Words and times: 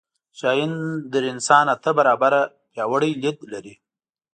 شاهین 0.39 0.73
تر 1.11 1.23
انسان 1.33 1.65
اته 1.75 1.91
برابره 1.97 2.41
پیاوړی 2.71 3.11
لید 3.23 3.37
لري 3.53 3.75